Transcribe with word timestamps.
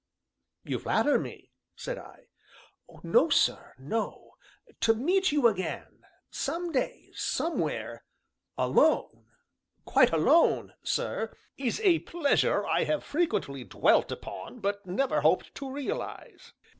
"You 0.63 0.79
flatter 0.79 1.19
me," 1.19 1.51
said 1.75 1.99
I. 1.99 2.29
"No, 3.03 3.29
sir, 3.29 3.75
no; 3.77 4.31
to 4.79 4.95
meet 4.95 5.31
you 5.31 5.45
again 5.45 6.01
some 6.31 6.71
day 6.71 7.11
somewhere 7.13 8.03
alone 8.57 9.27
quite 9.85 10.11
alone, 10.11 10.73
sir, 10.81 11.35
is 11.55 11.79
a 11.83 11.99
pleasure 11.99 12.65
I 12.65 12.85
have 12.85 13.03
frequently 13.03 13.63
dwelt 13.63 14.11
upon, 14.11 14.59
but 14.59 14.87
never 14.87 15.21
hoped 15.21 15.53
to 15.53 15.69
realize. 15.71 16.51